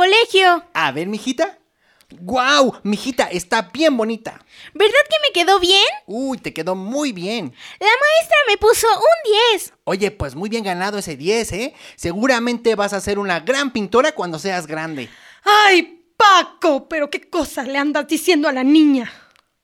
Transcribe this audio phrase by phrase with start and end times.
[0.00, 0.64] Colegio.
[0.72, 1.58] A ver, mijita.
[2.08, 2.74] ¡Guau!
[2.84, 4.42] Mijita, está bien bonita.
[4.72, 5.84] ¿Verdad que me quedó bien?
[6.06, 7.54] Uy, te quedó muy bien.
[7.78, 9.74] La maestra me puso un 10.
[9.84, 11.74] Oye, pues muy bien ganado ese 10, ¿eh?
[11.96, 15.10] Seguramente vas a ser una gran pintora cuando seas grande.
[15.44, 16.88] ¡Ay, Paco!
[16.88, 19.12] ¿Pero qué cosas le andas diciendo a la niña?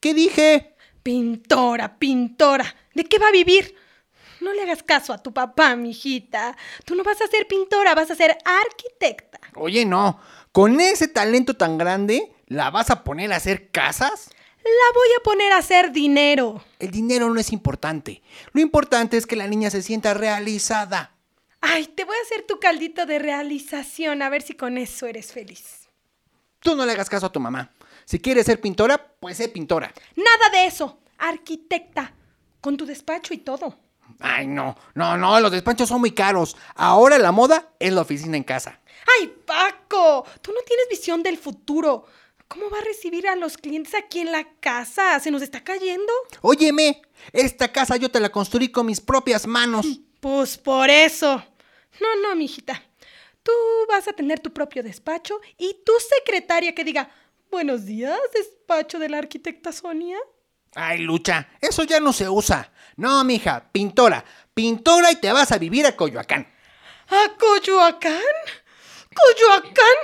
[0.01, 0.77] ¿Qué dije?
[1.03, 2.77] Pintora, pintora.
[2.95, 3.75] ¿De qué va a vivir?
[4.41, 6.57] No le hagas caso a tu papá, mijita.
[6.85, 9.26] Tú no vas a ser pintora, vas a ser arquitecta.
[9.57, 10.21] Oye, no.
[10.53, 14.31] Con ese talento tan grande, ¿la vas a poner a hacer casas?
[14.65, 16.65] La voy a poner a hacer dinero.
[16.79, 18.23] El dinero no es importante.
[18.53, 21.13] Lo importante es que la niña se sienta realizada.
[21.61, 25.33] Ay, te voy a hacer tu caldito de realización, a ver si con eso eres
[25.33, 25.89] feliz.
[26.61, 27.71] Tú no le hagas caso a tu mamá.
[28.05, 29.93] Si quieres ser pintora, pues sé pintora.
[30.17, 30.99] Nada de eso.
[31.19, 32.13] Arquitecta.
[32.61, 33.79] Con tu despacho y todo.
[34.21, 36.57] Ay, no, no, no, los despachos son muy caros.
[36.75, 38.81] Ahora la moda es la oficina en casa.
[39.19, 40.25] ¡Ay, Paco!
[40.43, 42.07] Tú no tienes visión del futuro.
[42.49, 45.19] ¿Cómo va a recibir a los clientes aquí en la casa?
[45.21, 46.13] ¿Se nos está cayendo?
[46.43, 47.03] Óyeme,
[47.33, 49.87] esta casa yo te la construí con mis propias manos.
[50.21, 51.43] Pues por eso.
[52.01, 52.83] No, no, mijita.
[53.43, 53.53] Tú
[53.89, 57.11] vas a tener tu propio despacho y tu secretaria que diga,
[57.51, 60.19] buenos días, despacho de la arquitecta Sonia.
[60.79, 62.71] Ay, Lucha, eso ya no se usa.
[62.97, 64.23] No, mija, pintora.
[64.53, 66.47] Pintora y te vas a vivir a Coyoacán.
[67.09, 68.21] ¿A Coyoacán?
[69.15, 69.97] ¿Coyoacán?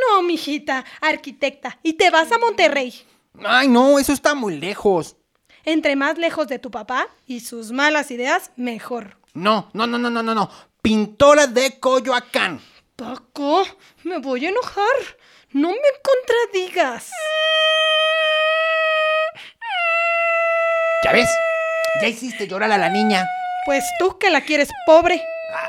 [0.00, 1.78] No, mijita, arquitecta.
[1.82, 3.06] Y te vas a Monterrey.
[3.44, 5.16] Ay, no, eso está muy lejos.
[5.62, 9.18] Entre más lejos de tu papá y sus malas ideas, mejor.
[9.34, 10.50] No, no, no, no, no, no, no.
[10.80, 12.62] Pintora de Coyoacán.
[12.96, 13.62] Paco,
[14.04, 14.86] me voy a enojar.
[15.50, 17.10] No me contradigas.
[21.04, 21.28] ¿Ya ves?
[22.00, 23.26] Ya hiciste llorar a la niña.
[23.64, 25.22] Pues tú que la quieres pobre.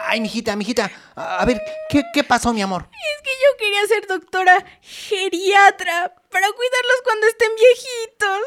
[0.05, 0.89] Ay, mijita, mijita.
[1.16, 2.88] A a ver, ¿qué, qué pasó, mi amor?
[2.91, 8.39] Es que yo quería ser doctora geriatra para cuidarlos cuando estén viejitos.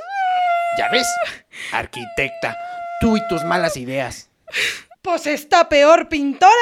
[0.79, 1.07] ¿Ya ves?
[1.73, 2.57] Arquitecta,
[3.01, 4.31] tú y tus malas ideas.
[5.03, 6.53] Pues está peor pintora.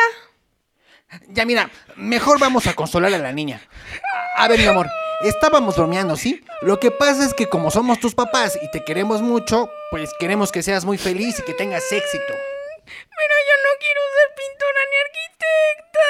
[1.28, 3.60] Ya mira, mejor vamos a consolar a la niña.
[4.36, 4.88] A ver, mi amor,
[5.28, 6.44] estábamos bromeando, ¿sí?
[6.62, 10.52] Lo que pasa es que como somos tus papás y te queremos mucho, pues queremos
[10.52, 12.34] que seas muy feliz y que tengas éxito.
[12.84, 16.08] Pero yo no quiero ser pintora ni arquitecta.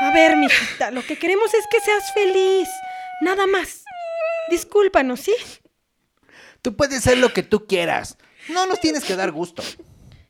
[0.00, 2.68] A ver, mijita, lo que queremos es que seas feliz.
[3.20, 3.84] Nada más.
[4.50, 5.34] Discúlpanos, ¿sí?
[6.62, 8.16] Tú puedes ser lo que tú quieras.
[8.48, 9.62] No nos tienes que dar gusto.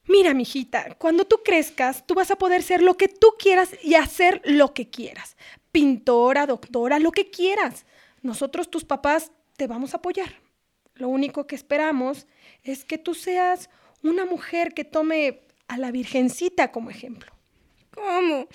[0.08, 3.94] Mira, mijita, cuando tú crezcas, tú vas a poder ser lo que tú quieras y
[3.94, 5.36] hacer lo que quieras.
[5.72, 7.86] Pintora, doctora, lo que quieras.
[8.22, 10.40] Nosotros, tus papás, te vamos a apoyar.
[10.94, 12.26] Lo único que esperamos
[12.62, 13.68] es que tú seas
[14.02, 17.32] una mujer que tome a la Virgencita como ejemplo.
[17.90, 18.46] ¿Cómo?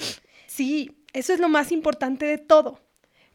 [0.48, 2.80] Sí, eso es lo más importante de todo.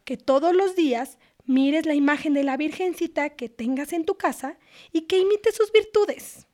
[0.03, 4.57] Que todos los días mires la imagen de la Virgencita que tengas en tu casa
[4.91, 6.46] y que imites sus virtudes.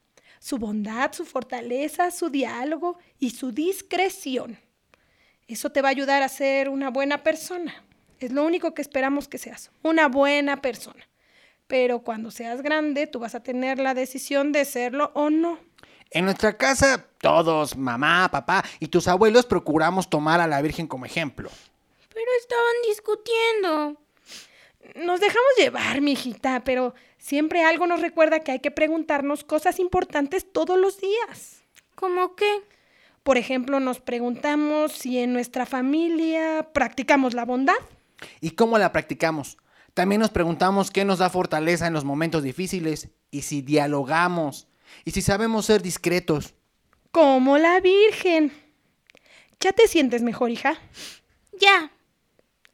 [0.44, 4.60] Su bondad, su fortaleza, su diálogo y su discreción.
[5.48, 7.74] Eso te va a ayudar a ser una buena persona.
[8.20, 11.08] Es lo único que esperamos que seas, una buena persona.
[11.66, 15.60] Pero cuando seas grande, tú vas a tener la decisión de serlo o no.
[16.12, 21.06] En nuestra casa, todos, mamá, papá y tus abuelos procuramos tomar a la Virgen como
[21.06, 21.50] ejemplo.
[22.14, 23.34] Pero estaban discutiendo.
[25.14, 30.52] Nos dejamos llevar, mijita, pero siempre algo nos recuerda que hay que preguntarnos cosas importantes
[30.52, 31.62] todos los días.
[31.94, 32.64] ¿Cómo qué?
[33.22, 37.76] Por ejemplo, nos preguntamos si en nuestra familia practicamos la bondad.
[38.42, 39.58] ¿Y cómo la practicamos?
[39.94, 44.68] También nos preguntamos qué nos da fortaleza en los momentos difíciles y si dialogamos.
[45.06, 46.56] Y si sabemos ser discretos.
[47.12, 48.52] Como la Virgen.
[49.60, 50.74] ¿Ya te sientes mejor, hija?
[51.60, 51.92] Ya.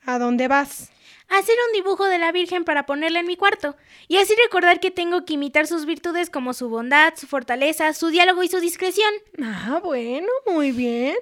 [0.05, 0.89] ¿A dónde vas?
[1.29, 3.75] Hacer un dibujo de la Virgen para ponerla en mi cuarto.
[4.07, 8.07] Y así recordar que tengo que imitar sus virtudes como su bondad, su fortaleza, su
[8.07, 9.11] diálogo y su discreción.
[9.41, 11.15] Ah, bueno, muy bien.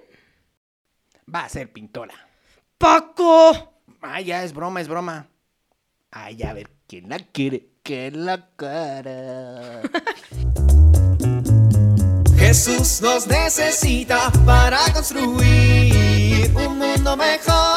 [1.34, 2.14] Va a ser pintora.
[2.78, 3.74] ¡Paco!
[4.02, 5.28] Ah, ya, es broma, es broma.
[6.10, 7.68] Ay, a ver, ¿quién la quiere?
[7.84, 9.82] Que la cara.
[12.38, 17.77] Jesús nos necesita para construir un mundo mejor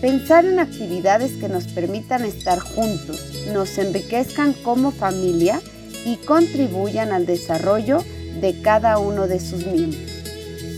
[0.00, 5.60] Pensar en actividades que nos permitan estar juntos, nos enriquezcan como familia
[6.04, 8.04] y contribuyan al desarrollo
[8.40, 10.08] de cada uno de sus miembros.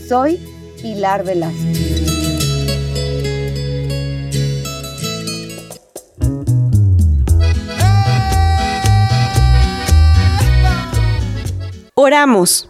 [0.07, 0.39] Soy
[0.81, 2.01] Pilar Velázquez.
[11.93, 12.67] Oramos.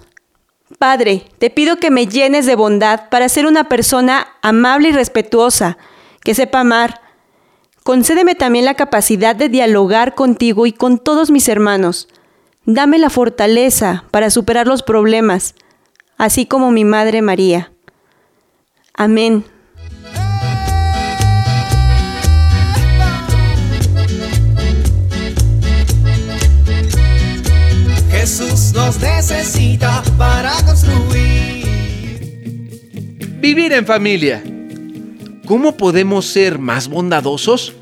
[0.77, 5.77] Padre, te pido que me llenes de bondad para ser una persona amable y respetuosa,
[6.23, 7.01] que sepa amar.
[7.83, 12.07] Concédeme también la capacidad de dialogar contigo y con todos mis hermanos.
[12.65, 15.55] Dame la fortaleza para superar los problemas,
[16.17, 17.71] así como mi Madre María.
[18.93, 19.45] Amén.
[28.11, 31.65] Jesús nos necesita para construir.
[33.39, 34.43] Vivir en familia.
[35.51, 37.73] ¿Cómo podemos ser más bondadosos?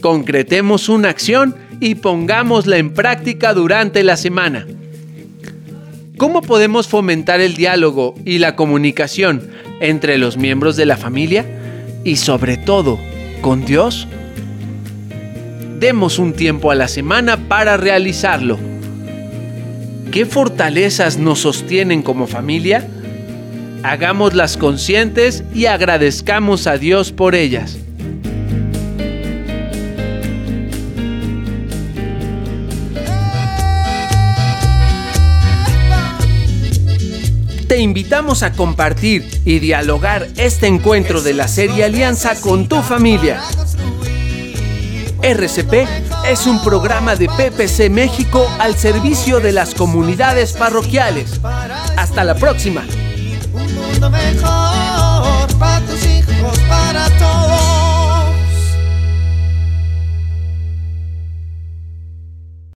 [0.00, 4.66] Concretemos una acción y pongámosla en práctica durante la semana.
[6.16, 9.48] ¿Cómo podemos fomentar el diálogo y la comunicación
[9.80, 11.46] entre los miembros de la familia
[12.02, 12.98] y sobre todo
[13.42, 14.08] con Dios?
[15.78, 18.58] Demos un tiempo a la semana para realizarlo.
[20.10, 22.88] ¿Qué fortalezas nos sostienen como familia?
[23.82, 27.78] Hagámoslas conscientes y agradezcamos a Dios por ellas.
[37.66, 43.40] Te invitamos a compartir y dialogar este encuentro de la serie Alianza con tu familia.
[45.22, 45.88] RCP
[46.28, 51.40] es un programa de PPC México al servicio de las comunidades parroquiales.
[51.96, 52.84] Hasta la próxima.
[54.10, 57.71] Mejor para tus hijos, para todos.